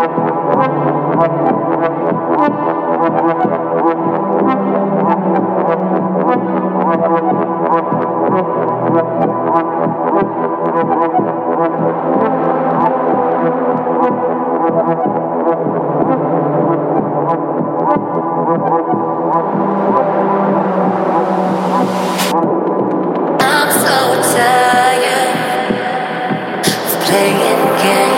[0.00, 0.06] I'm
[23.72, 25.34] so tired
[26.60, 28.17] of playing games.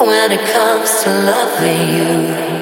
[0.00, 2.59] when it comes to loving you.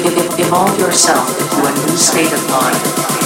[0.00, 3.17] Evolve yourself to a new state of mind.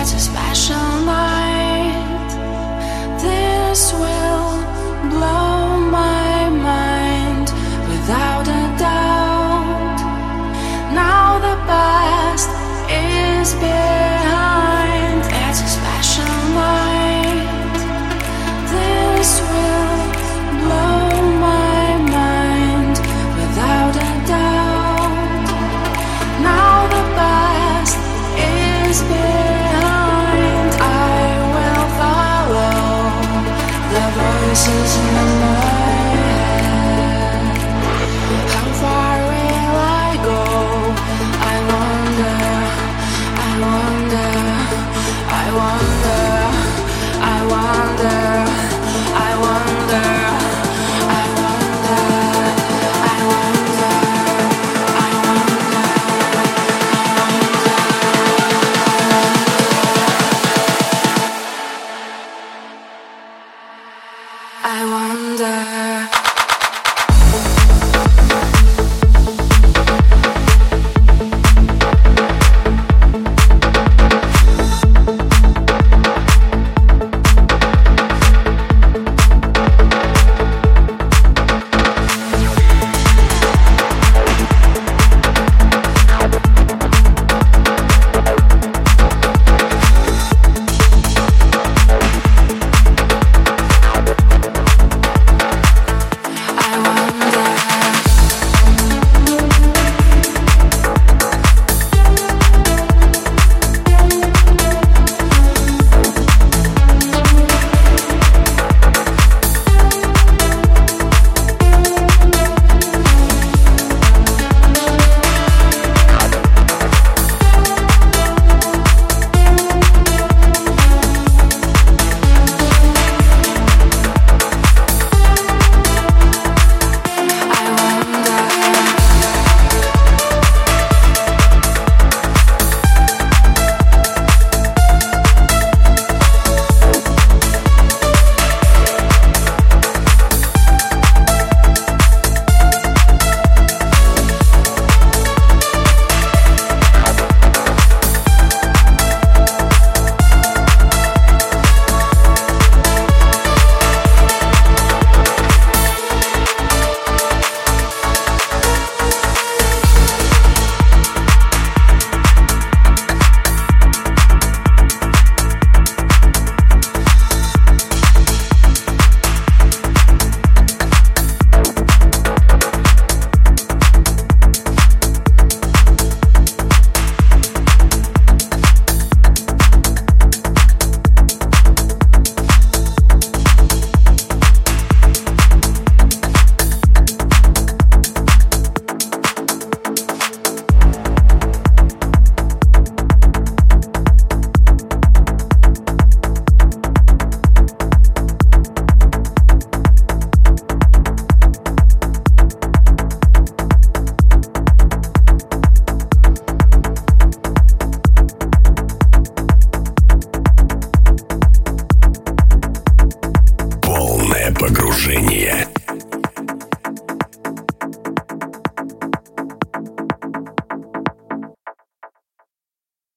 [0.00, 1.39] that's a special night.